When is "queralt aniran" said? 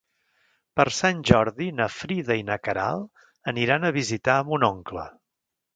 2.65-3.87